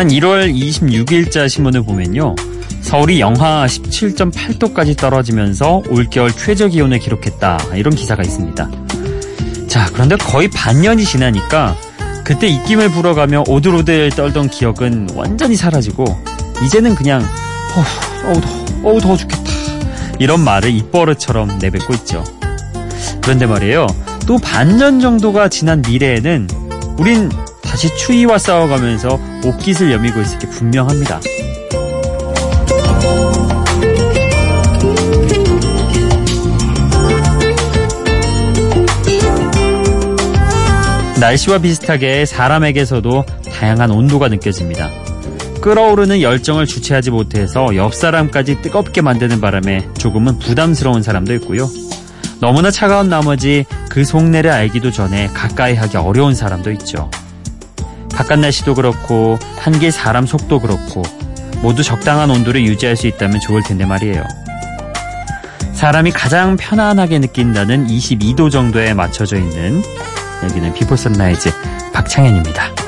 [0.00, 2.34] 지난 1월 26일자 신문을 보면요.
[2.80, 7.58] 서울이 영하 17.8도까지 떨어지면서 올겨울 최저 기온을 기록했다.
[7.74, 8.70] 이런 기사가 있습니다.
[9.68, 11.76] 자, 그런데 거의 반년이 지나니까
[12.24, 16.06] 그때 입김을 불어가며 오들오들 떨던 기억은 완전히 사라지고
[16.64, 17.22] 이제는 그냥
[17.76, 19.52] 어우, 더워, 어우, 더워 죽겠다.
[20.18, 22.24] 이런 말을 입버릇처럼 내뱉고 있죠.
[23.20, 23.86] 그런데 말이에요.
[24.26, 26.48] 또 반년 정도가 지난 미래에는
[26.96, 27.30] 우린
[27.80, 31.18] 다시 추위와 싸워가면서 옷깃을 여미고 있을 게 분명합니다.
[41.18, 44.90] 날씨와 비슷하게 사람에게서도 다양한 온도가 느껴집니다.
[45.62, 51.66] 끓어오르는 열정을 주체하지 못해서 옆 사람까지 뜨겁게 만드는 바람에 조금은 부담스러운 사람도 있고요.
[52.42, 57.10] 너무나 차가운 나머지 그 속내를 알기도 전에 가까이 하기 어려운 사람도 있죠.
[58.20, 61.02] 바깥 날씨도 그렇고 한 길 사람 속도 그렇고
[61.62, 64.22] 모두 적당한 온도를 유지할 수 있다면 좋을 텐데 말이에요.
[65.72, 69.82] 사람이 가장 편안하게 느낀다는 22도 정도에 맞춰져 있는
[70.42, 71.50] 여기는 Before Sunrise
[71.94, 72.79] 박창현입니다.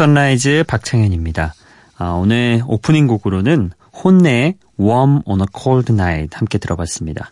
[0.00, 1.52] Sunrise 박창현입니다.
[1.98, 3.70] 아, 오늘 오프닝 곡으로는
[4.02, 7.30] HONNE의 Warm on a Cold Night 함께 들어봤습니다.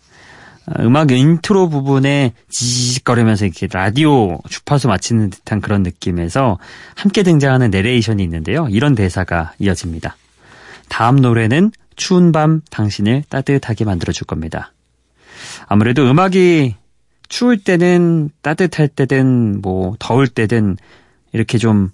[0.66, 6.58] 아, 음악 인트로 부분에 지직거리면서 이렇게 라디오 주파수 맞추는 듯한 그런 느낌에서
[6.94, 8.66] 함께 등장하는 내레이션이 있는데요.
[8.68, 10.18] 이런 대사가 이어집니다.
[10.90, 14.74] 다음 노래는 추운 밤 당신을 따뜻하게 만들어줄 겁니다.
[15.68, 16.74] 아무래도 음악이
[17.30, 20.76] 추울 때든 따뜻할 때든 뭐 더울 때든
[21.32, 21.92] 이렇게 좀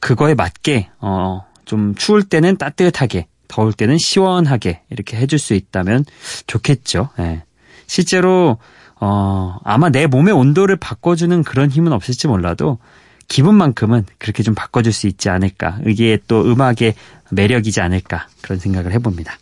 [0.00, 6.04] 그거에 맞게 어 좀 추울 때는 따뜻하게 더울 때는 시원하게 이렇게 해줄 수 있다면
[6.48, 7.10] 좋겠죠.
[7.20, 7.44] 예.
[7.86, 8.58] 실제로
[8.96, 12.78] 어 아마 내 몸의 온도를 바꿔주는 그런 힘은 없을지 몰라도
[13.28, 15.78] 기분만큼은 그렇게 좀 바꿔줄 수 있지 않을까.
[15.86, 16.94] 이게 또 음악의
[17.30, 19.38] 매력이지 않을까 그런 생각을 해봅니다.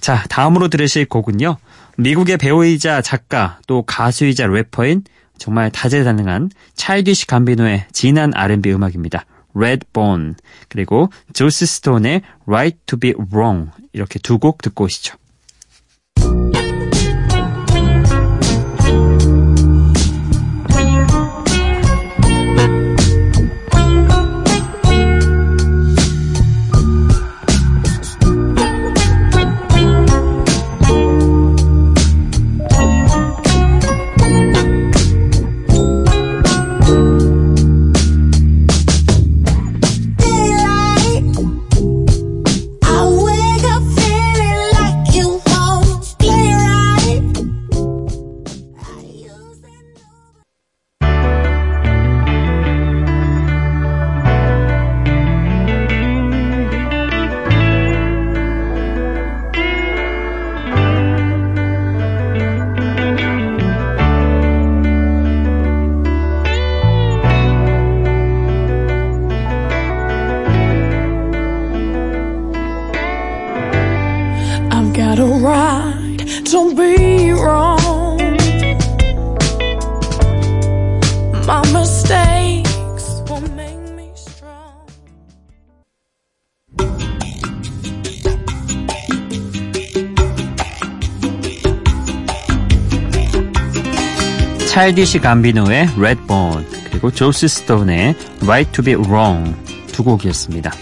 [0.00, 1.56] 자 다음으로 들으실 곡은요.
[1.98, 5.04] 미국의 배우이자 작가 또 가수이자 래퍼인
[5.38, 9.24] 정말 다재다능한 차일디시 감비노의 진한 R&B 음악입니다.
[9.54, 10.34] Redbone
[10.68, 15.16] 그리고 조스 스톤의 Right to be Wrong 이렇게 두 곡 듣고 오시죠.
[94.72, 99.54] 차일디시 감비노의 Redbone 그리고 조스 스톤의 Right to be Wrong
[99.88, 100.72] 두 곡이었습니다.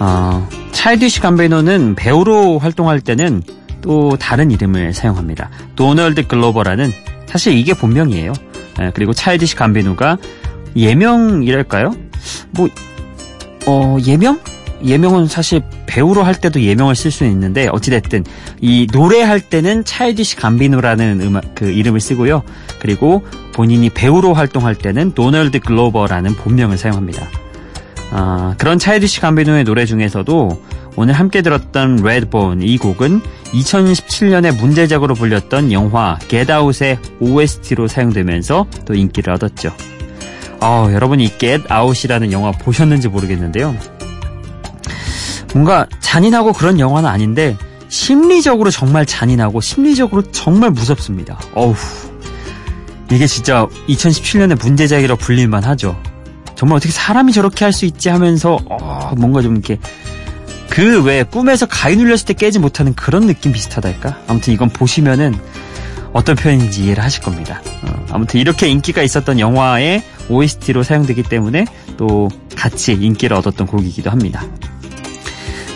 [0.00, 3.42] 어, 차일디시 감비노는 배우로 활동할 때는
[3.82, 5.50] 또 다른 이름을 사용합니다.
[5.76, 6.90] 도널드 글로버라는
[7.26, 8.32] 사실 이게 본명이에요.
[8.80, 10.16] 예, 그리고 차일디시 감비노가
[10.74, 11.94] 예명이랄까요?
[12.52, 12.70] 뭐
[13.66, 14.40] 어, 예명?
[14.84, 18.24] 예명은 사실 배우로 할 때도 예명을 쓸 수는 있는데 어찌됐든
[18.60, 22.42] 이 노래할 때는 차일디시 감비노라는 음악 그 이름을 쓰고요.
[22.78, 23.22] 그리고
[23.54, 27.26] 본인이 배우로 활동할 때는 도널드 글로버라는 본명을 사용합니다.
[28.10, 30.62] 아, 그런 차이디시 감비노의 노래 중에서도
[30.96, 33.20] 오늘 함께 들었던 레드본 이 곡은
[33.52, 39.72] 2017년에 문제작으로 불렸던 영화 Out의 OST로 사용되면서 또 인기를 얻었죠.
[40.60, 41.32] 어, 여러분이
[41.70, 43.76] Out이라는 영화 보셨는지 모르겠는데요.
[45.54, 47.56] 뭔가 잔인하고 그런 영화는 아닌데
[47.88, 51.38] 심리적으로 정말 잔인하고 심리적으로 정말 무섭습니다.
[51.54, 51.74] 어우.
[53.12, 55.96] 이게 진짜 2017년에 문제작이라 불릴만 하죠.
[56.56, 59.78] 정말 어떻게 사람이 저렇게 할 수 있지 하면서 어, 뭔가 좀 이렇게
[60.70, 64.18] 그 외에 꿈에서 가위 눌렸을 때 깨지 못하는 그런 느낌 비슷하달까?
[64.26, 65.38] 아무튼 이건 보시면은
[66.12, 67.60] 어떤 표현인지 이해를 하실 겁니다.
[67.82, 71.66] 어, 아무튼 이렇게 인기가 있었던 영화의 OST로 사용되기 때문에
[71.96, 74.44] 또 같이 인기를 얻었던 곡이기도 합니다.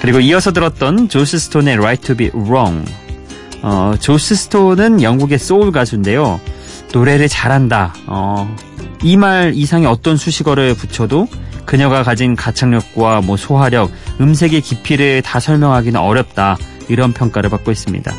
[0.09, 2.91] 그리고 이어서 들었던 조스 스톤의 Right to be Wrong.
[3.61, 6.41] 어, 조스 스톤은 영국의 소울 가수인데요.
[6.95, 7.93] 노래를 잘한다.
[8.07, 8.57] 어,
[9.03, 11.29] 이 말 이상의 어떤 수식어를 붙여도
[11.67, 16.57] 그녀가 가진 가창력과 뭐 소화력, 음색의 깊이를 다 설명하기는 어렵다.
[16.89, 18.11] 이런 평가를 받고 있습니다.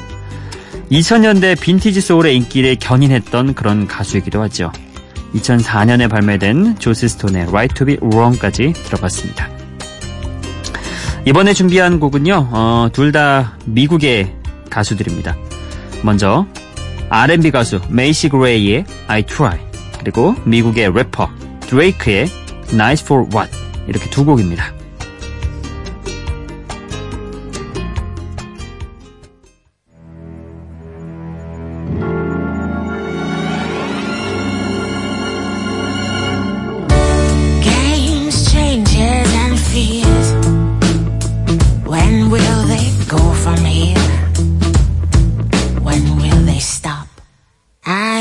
[0.92, 4.72] 2000년대 빈티지 소울의 인기를 견인했던 그런 가수이기도 하죠.
[5.34, 9.59] 2004년에 발매된 조스 스톤의 Right to be Wrong까지 들어봤습니다.
[11.30, 14.34] 이번에 준비한 곡은요, 어, 둘 다 미국의
[14.72, 15.38] 가수들입니다.
[16.04, 16.48] 먼저
[17.10, 19.60] R&B 가수 메이시 그레이의 I Try
[20.00, 21.30] 그리고 미국의 래퍼
[21.62, 22.28] 드레이크의
[22.74, 23.52] Nice for What
[23.88, 24.74] 이렇게 두 곡입니다.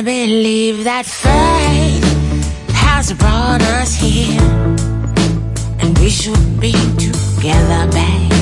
[0.09, 2.03] Believe that fate
[2.73, 4.41] has brought us here,
[5.81, 8.33] and we should be together, babe.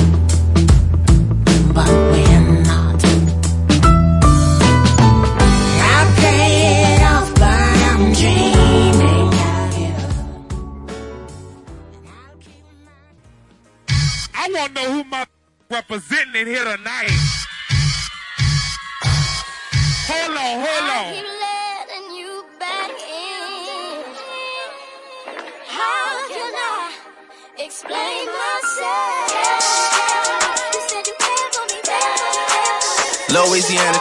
[1.75, 3.03] But we're not.
[5.91, 6.51] I play
[6.87, 9.95] it off, but I'm dreaming of you.
[14.33, 15.25] I want to know who my
[15.69, 17.11] representing in here tonight.
[20.09, 21.36] Hold on, hold on.
[27.67, 29.27] explain myself.
[33.29, 33.99] Louisiana.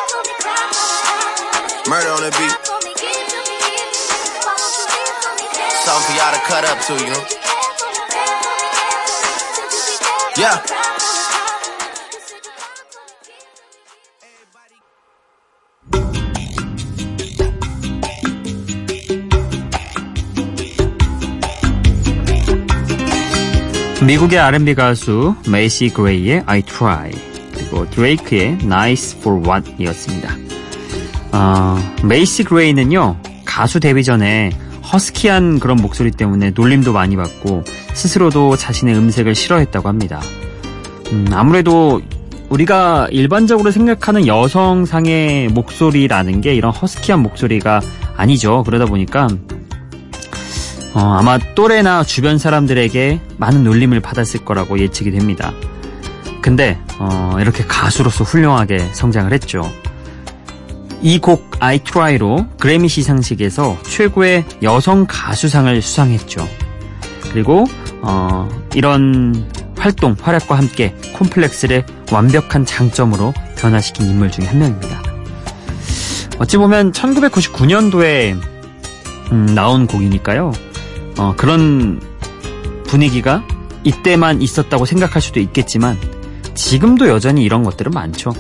[1.89, 2.57] Murder on the beat.
[5.83, 7.25] Something for y'all to cut up to, you know?
[10.39, 10.86] Yeah.
[24.07, 27.11] 미국의 R&B 가수 메이시 그레이의 I Try
[27.53, 30.37] 그리고 드레이크의 Nice for What이었습니다.
[31.33, 34.51] 어, 메이시 그레이는요 가수 데뷔 전에
[34.93, 40.21] 허스키한 그런 목소리 때문에 놀림도 많이 받고 스스로도 자신의 음색을 싫어했다고 합니다.
[41.11, 42.01] 음, 아무래도
[42.49, 47.81] 우리가 일반적으로 생각하는 여성상의 목소리라는 게 이런 허스키한 목소리가
[48.17, 48.63] 아니죠.
[48.63, 49.27] 그러다 보니까
[50.97, 55.53] 어, 아마 또래나 주변 사람들에게 많은 놀림을 받았을 거라고 예측이 됩니다.
[56.41, 59.71] 근데 어, 이렇게 가수로서 훌륭하게 성장을 했죠.
[61.03, 66.49] 이 곡 I Try로 그래미 시상식에서 최고의 여성 가수상을 수상했죠.
[67.31, 67.67] 그리고
[68.01, 69.47] 어, 이런
[69.79, 75.03] 활동, 활약과 함께 콤플렉스를 완벽한 장점으로 변화시킨 인물 중에 한 명입니다.
[76.39, 78.41] 어찌 보면 1999년도에
[79.33, 80.53] 음, 나온 곡이니까요.
[81.19, 82.01] 어, 그런
[82.87, 83.43] 분위기가
[83.85, 85.99] 이때만 있었다고 생각할 수도 있겠지만
[86.55, 88.33] 지금도 여전히 이런 것들은 많죠.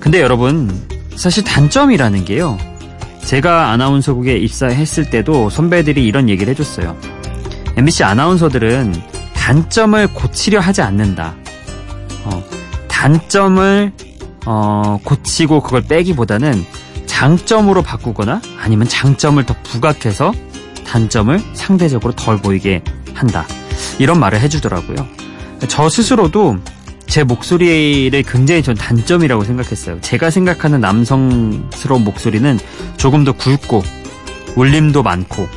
[0.00, 0.70] 근데 여러분
[1.16, 2.58] 사실 단점이라는 게요.
[3.24, 6.96] 제가 아나운서국에 입사했을 때도 선배들이 이런 얘기를 해줬어요.
[7.76, 8.94] MBC 아나운서들은
[9.34, 11.34] 단점을 고치려 하지 않는다.
[12.24, 12.44] 어,
[12.88, 13.92] 단점을
[14.46, 16.64] 어, 고치고 그걸 빼기보다는
[17.06, 20.32] 장점으로 바꾸거나 아니면 장점을 더 부각해서
[20.92, 22.82] 단점을 상대적으로 덜 보이게
[23.14, 23.46] 한다.
[23.98, 24.96] 이런 말을 해주더라고요.
[25.66, 26.58] 저 스스로도
[27.06, 30.02] 제 목소리를 굉장히 전 단점이라고 생각했어요.
[30.02, 32.58] 제가 생각하는 남성스러운 목소리는
[32.98, 33.82] 조금 더 굵고
[34.54, 35.48] 울림도 많고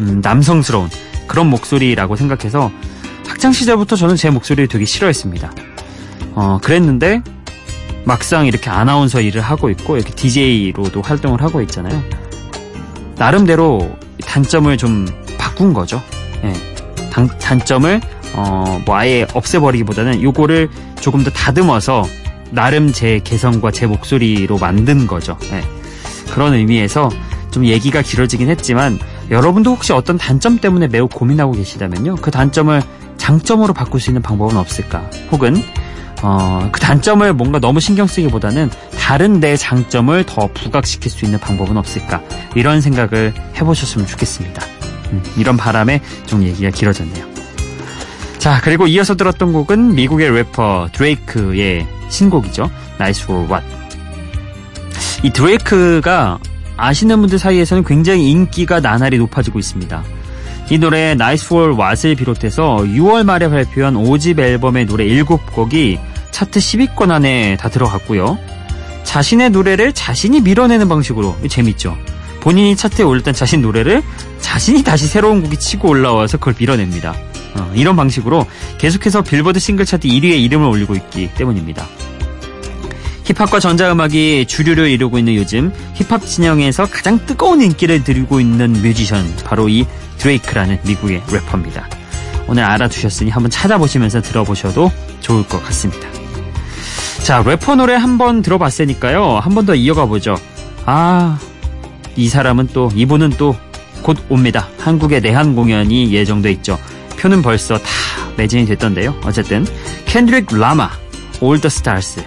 [0.00, 0.90] 음, 남성스러운
[1.26, 2.70] 그런 목소리라고 생각해서
[3.26, 5.50] 학창 시절부터 저는 제 목소리를 되게 싫어했습니다.
[6.34, 7.22] 어, 그랬는데
[8.04, 12.02] 막상 이렇게 아나운서 일을 하고 있고 이렇게 DJ로도 활동을 하고 있잖아요.
[13.16, 15.06] 나름대로 단점을 좀
[15.38, 16.02] 바꾼 거죠.
[16.44, 16.52] 예.
[17.10, 18.00] 단, 단점을
[18.34, 20.68] 어, 뭐 아예 없애버리기보다는 요거를
[21.00, 22.04] 조금 더 다듬어서
[22.50, 25.36] 나름 제 개성과 제 목소리로 만든 거죠.
[25.50, 25.62] 네.
[26.32, 27.10] 그런 의미에서
[27.50, 28.98] 좀 얘기가 길어지긴 했지만
[29.30, 32.16] 여러분도 혹시 어떤 단점 때문에 매우 고민하고 계시다면요.
[32.16, 32.82] 그 단점을
[33.16, 35.08] 장점으로 바꿀 수 있는 방법은 없을까?
[35.30, 35.62] 혹은
[36.22, 38.70] 어, 그 단점을 뭔가 너무 신경 쓰기보다는
[39.04, 42.22] 다른 내 장점을 더 부각시킬 수 있는 방법은 없을까?
[42.54, 44.64] 이런 생각을 해보셨으면 좋겠습니다.
[45.12, 47.26] 음, 이런 바람에 좀 얘기가 길어졌네요.
[48.38, 52.70] 자, 그리고 이어서 들었던 곡은 미국의 래퍼 드레이크의 신곡이죠.
[52.98, 53.66] Nice for What.
[55.22, 56.38] 이 드레이크가
[56.78, 60.02] 아시는 분들 사이에서는 굉장히 인기가 나날이 높아지고 있습니다.
[60.70, 67.10] 이 노래 Nice for What을 비롯해서 6월 말에 발표한 5집 앨범의 노래 7곡이 차트 10위권
[67.10, 68.53] 안에 다 들어갔고요.
[69.04, 71.96] 자신의 노래를 자신이 밀어내는 방식으로 재밌죠.
[72.40, 74.02] 본인이 차트에 올렸던 자신 노래를
[74.40, 77.14] 자신이 다시 새로운 곡이 치고 올라와서 그걸 밀어냅니다.
[77.54, 78.46] 어, 이런 방식으로
[78.78, 81.86] 계속해서 빌보드 싱글 차트 1위에 이름을 올리고 있기 때문입니다.
[83.24, 89.68] 힙합과 전자음악이 주류를 이루고 있는 요즘 힙합 진영에서 가장 뜨거운 인기를 들고 있는 뮤지션 바로
[89.68, 89.86] 이
[90.18, 91.88] 드레이크라는 미국의 래퍼입니다.
[92.46, 96.23] 오늘 알아두셨으니 한번 찾아보시면서 들어보셔도 좋을 것 같습니다.
[97.24, 99.38] 자, 래퍼 노래 한 번 들어봤으니까요.
[99.38, 100.36] 한 번 더 이어가 보죠.
[100.84, 101.38] 아,
[102.16, 103.54] 이 사람은 또 이분은 또
[104.02, 104.68] 곧 옵니다.
[104.78, 106.78] 한국의 내한 공연이 예정돼 있죠.
[107.18, 107.88] 표는 벌써 다
[108.36, 109.14] 매진이 됐던데요.
[109.24, 109.64] 어쨌든
[110.04, 110.90] 캔드릭 라마,
[111.40, 112.22] the Stars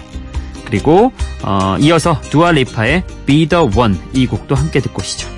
[0.64, 1.12] 그리고
[1.44, 5.28] 어, 이어서 두아리파의 Be the One 이 곡도 함께 듣고 오시죠.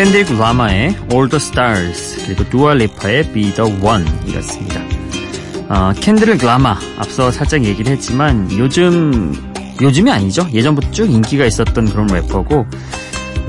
[0.00, 4.80] 켄드릭 라마의 All the Stars 그리고 두아 리파의 Be the One 이었습니다.
[5.68, 9.34] 어, 켄드릭 라마 앞서 살짝 얘기를 했지만 요즘
[9.78, 10.48] 요즘이 아니죠.
[10.54, 12.66] 예전부터 쭉 인기가 있었던 그런 래퍼고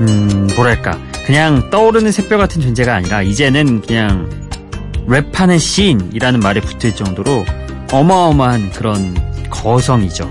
[0.00, 4.28] 음, 뭐랄까 그냥 떠오르는 샛별 같은 존재가 아니라 이제는 그냥
[5.08, 7.46] 랩하는 시인이라는 말이 붙을 정도로
[7.90, 9.16] 어마어마한 그런
[9.48, 10.30] 거성이죠.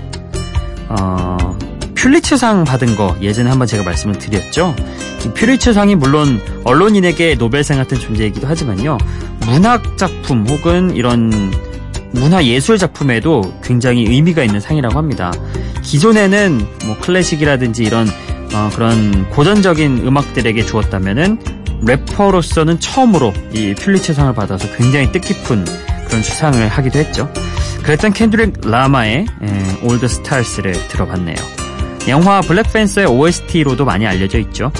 [0.88, 1.58] 어,
[2.02, 4.74] 퓰리처상 받은 거 예전에 한번 제가 말씀을 드렸죠.
[5.24, 8.98] 이 퓰리처상이 물론 언론인에게 노벨상 같은 존재이기도 하지만요.
[9.46, 11.52] 문학 작품 혹은 이런
[12.10, 15.32] 문화 예술 작품에도 굉장히 의미가 있는 상이라고 합니다.
[15.82, 18.08] 기존에는 뭐 클래식이라든지 이런
[18.52, 21.38] 어, 그런 고전적인 음악들에게 주었다면은
[21.86, 25.64] 래퍼로서는 처음으로 이 퓰리처상을 받아서 굉장히 뜻깊은
[26.08, 27.32] 그런 수상을 하기도 했죠.
[27.84, 29.26] 그랬던 켄드릭 라마의
[29.84, 31.61] All the Stars를 들어봤네요.
[32.08, 34.72] 영화 블랙팬서의 OST로도 많이 알려져 있죠.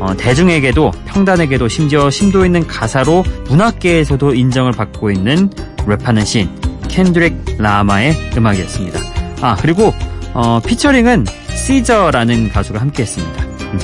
[0.00, 6.50] 어, 대중에게도 평단에게도 심지어 심도 있는 가사로 문학계에서도 인정을 받고 있는 랩하는 시인
[6.88, 9.00] 켄드릭 라마의 음악이었습니다.
[9.40, 9.94] 아 그리고
[10.34, 13.42] 어, 피처링은 시저라는 가수가 함께했습니다.
[13.44, 13.80] 음.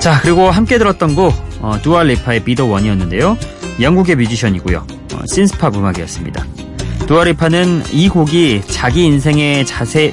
[0.00, 3.36] 자 그리고 함께 들었던 곡 어, 두아 리파의 Be the One이었는데요.
[3.80, 4.86] 영국의 뮤지션이고요.
[5.14, 6.65] 어, 신스팝 음악이었습니다.
[7.06, 10.12] 두아리파는 이 곡이 자기 인생의 자세,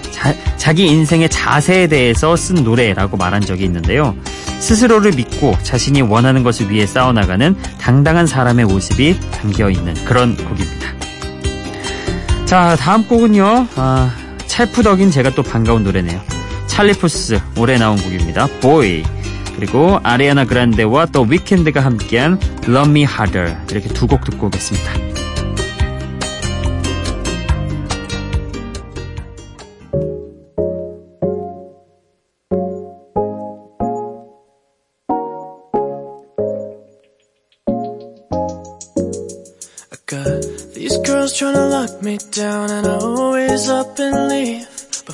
[0.57, 4.15] 자, 기 인생의 자세에 대해서 쓴 노래라고 말한 적이 있는데요.
[4.59, 10.93] 스스로를 믿고 자신이 원하는 것을 위해 싸워나가는 당당한 사람의 모습이 담겨 있는 그런 곡입니다.
[12.45, 13.67] 자, 다음 곡은요.
[13.75, 14.11] 아,
[14.45, 16.21] 찰푸덕인 제가 또 반가운 노래네요.
[16.67, 18.47] 찰리푸스 올해 나온 곡입니다.
[18.61, 19.03] 보이.
[19.55, 25.12] 그리고 아리아나 그란데와 또 위켄드가 함께한 Love Me Harder 이렇게 두 곡 듣고 오겠습니다.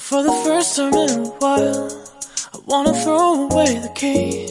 [0.10, 1.88] For the first time in a while,
[2.56, 4.50] I wanna throw away the key.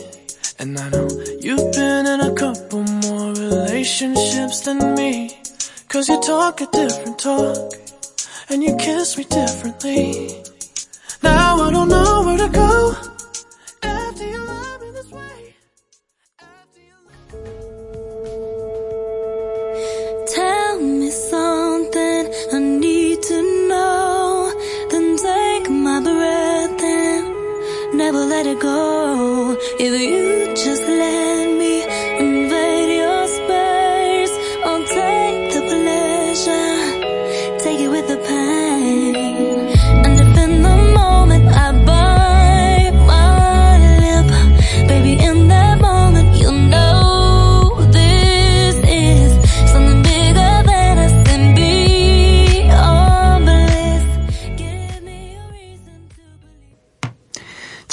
[0.61, 1.09] And I know
[1.41, 5.37] you've been in a couple more relationships than me.
[5.89, 7.73] Cause you talk a different talk,
[8.49, 10.45] and you kiss me differently.
[11.25, 13.18] Now I don't know where to go.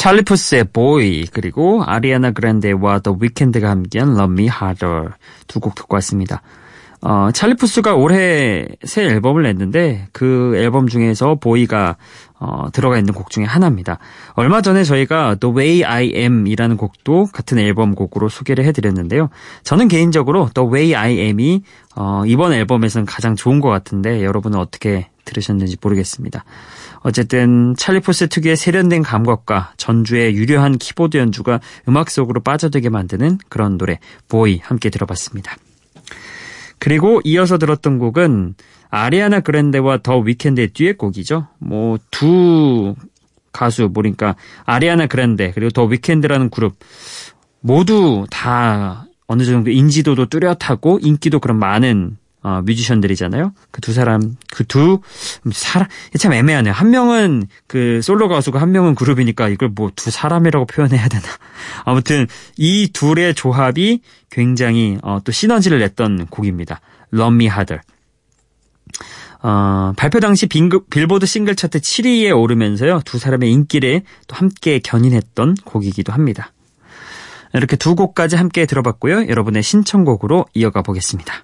[0.05, 5.09] 찰리 푸스의 BOY 그리고 아리아나 그란데와 더 위켄드가 함께한 Love Me Harder
[5.47, 6.43] 두 곡 듣고 왔습니다.
[7.01, 11.97] 어, 찰리 푸스가 올해 새 앨범을 냈는데 그 앨범 중에서 BOY가
[12.39, 13.99] 어, 들어가 있는 곡 중에 하나입니다.
[14.33, 19.29] 얼마 전에 저희가 The Way I Am 이라는 곡도 같은 앨범 곡으로 소개를 해드렸는데요.
[19.63, 21.63] 저는 개인적으로 The Way I Am이
[21.95, 26.43] 어, 이번 앨범에서는 가장 좋은 것 같은데 여러분은 어떻게 들으셨는지 모르겠습니다.
[26.99, 33.99] 어쨌든 찰리포스 특유의 세련된 감각과 전주의 유려한 키보드 연주가 음악 속으로 빠져들게 만드는 그런 노래
[34.27, 35.55] 보이 함께 들어봤습니다.
[36.79, 38.55] 그리고 이어서 들었던 곡은
[38.89, 41.47] 아리아나 그랜데와 더 위켄드의 듀엣곡이죠.
[41.59, 42.95] 뭐 두
[43.51, 44.35] 가수 그러니까
[44.65, 46.75] 아리아나 그랜데 그리고 더 위켄드라는 그룹
[47.61, 53.53] 모두 다 어느 정도 인지도도 뚜렷하고 인기도 그런 많은 어, 뮤지션들이잖아요.
[53.71, 54.99] 그 두 사람, 그 두
[55.51, 55.87] 사람
[56.19, 56.73] 참 애매하네요.
[56.73, 61.23] 한 명은 그 솔로 가수고 한 명은 그룹이니까 이걸 뭐 두 사람이라고 표현해야 되나.
[61.85, 62.27] 아무튼
[62.57, 66.81] 이 둘의 조합이 굉장히 어, 또 시너지를 냈던 곡입니다.
[67.13, 67.81] Love Me Harder.
[69.41, 73.01] 어, 발표 당시 빙그- 빌보드 싱글 차트 7위에 오르면서요.
[73.05, 76.51] 두 사람의 인기를 또 함께 견인했던 곡이기도 합니다.
[77.53, 79.27] 이렇게 두 곡까지 함께 들어봤고요.
[79.29, 81.43] 여러분의 신청곡으로 이어가 보겠습니다.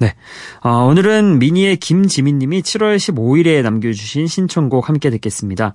[0.00, 0.14] 네.
[0.62, 5.74] 어, 오늘은 미니의 김지민님이 7월 15일에 남겨주신 신청곡 함께 듣겠습니다.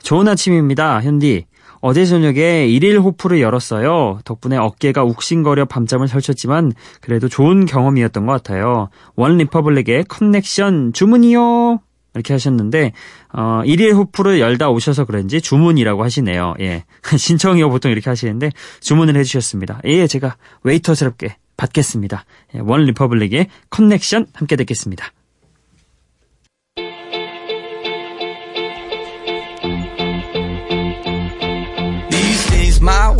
[0.00, 1.46] 좋은 아침입니다, 현디.
[1.80, 4.20] 어제 저녁에 일일 호프를 열었어요.
[4.24, 8.90] 덕분에 어깨가 욱신거려 밤잠을 설쳤지만 그래도 좋은 경험이었던 것 같아요.
[9.16, 11.80] 원 리퍼블릭의 Connection 주문이요.
[12.14, 12.92] 이렇게 하셨는데
[13.32, 16.54] 어, 일일 호프를 열다 오셔서 그런지 주문이라고 하시네요.
[16.60, 16.84] 예.
[17.18, 19.80] 신청이요 보통 이렇게 하시는데 주문을 해주셨습니다.
[19.84, 22.24] 예, 제가 웨이터스럽게 받겠습니다.
[22.54, 25.12] 예, 원 리퍼블릭의 커넥션 함께 듣겠습니다.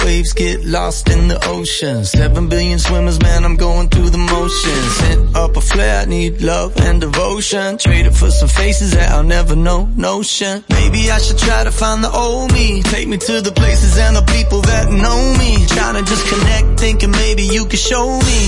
[0.04, 2.04] Waves get lost in the ocean.
[2.04, 4.96] Seven billion swimmers, man, I'm going through the motions.
[5.00, 7.78] Sent up a flare, I need love and devotion.
[7.78, 10.64] Traded for some faces that I'll never know, notion.
[10.70, 12.82] Maybe I should try to find the old me.
[12.82, 15.66] Take me to the places and the people that know me.
[15.66, 18.40] Trying to just connect, thinking maybe you could show me.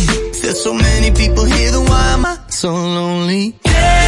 [0.42, 3.58] There's so many people here, then why am I so lonely?
[3.64, 4.05] Can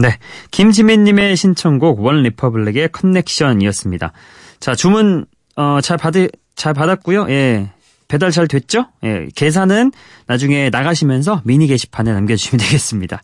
[0.00, 0.18] 네.
[0.50, 4.12] 김지민님의 신청곡 원 리퍼블릭의 커넥션이었습니다.
[4.58, 7.26] 자, 주문, 어, 잘 받을, 잘 받았고요.
[7.28, 7.70] 예.
[8.08, 8.86] 배달 잘 됐죠?
[9.04, 9.28] 예.
[9.34, 9.92] 계산은
[10.26, 13.22] 나중에 나가시면서 미니 게시판에 남겨주시면 되겠습니다.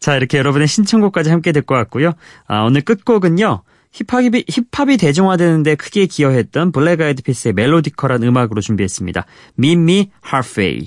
[0.00, 2.12] 자, 이렇게 여러분의 신청곡까지 함께 듣고 왔고요.
[2.46, 3.62] 아, 오늘 끝곡은요.
[3.92, 9.26] 힙합이, 힙합이 대중화되는데 크게 기여했던 블랙 아이드 피스의 melodical한 음악으로 준비했습니다.
[9.58, 10.86] Meet Me Halfway.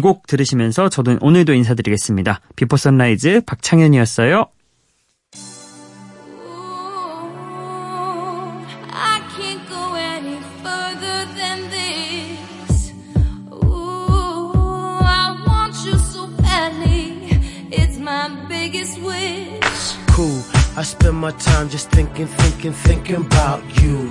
[0.00, 2.40] 곡 들으시면서 저도 오늘도 인사드리겠습니다.
[2.56, 4.46] 비포 선라이즈 박창현이었어요.
[8.90, 12.92] I can't go any further than this.
[13.52, 14.52] Ooh,
[15.02, 17.40] I want you so badly.
[17.70, 19.96] It's my biggest wish.
[20.14, 20.42] Cool.
[20.76, 24.10] I spend my time just thinking, thinking, thinking about you.